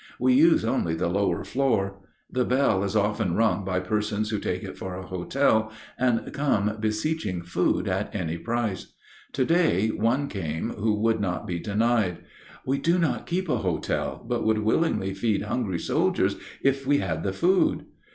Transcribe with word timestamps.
We 0.19 0.33
use 0.33 0.65
only 0.65 0.95
the 0.95 1.07
lower 1.09 1.43
floor. 1.43 1.99
The 2.27 2.43
bell 2.43 2.83
is 2.83 2.95
often 2.95 3.35
rung 3.35 3.63
by 3.63 3.79
persons 3.81 4.31
who 4.31 4.39
take 4.39 4.63
it 4.63 4.75
for 4.75 4.95
a 4.95 5.05
hotel 5.05 5.71
and 5.95 6.33
come 6.33 6.75
beseeching 6.79 7.43
food 7.43 7.87
at 7.87 8.09
any 8.15 8.39
price. 8.39 8.93
To 9.33 9.45
day 9.45 9.89
one 9.89 10.27
came 10.27 10.71
who 10.71 10.95
would 11.01 11.19
not 11.19 11.45
be 11.45 11.59
denied. 11.59 12.17
"We 12.65 12.79
do 12.79 12.97
not 12.97 13.27
keep 13.27 13.47
a 13.47 13.57
hotel, 13.57 14.25
but 14.27 14.43
would 14.43 14.63
willingly 14.63 15.13
feed 15.13 15.43
hungry 15.43 15.77
soldiers 15.77 16.35
if 16.63 16.87
we 16.87 16.97
had 16.97 17.21
the 17.21 17.31
food." 17.31 17.85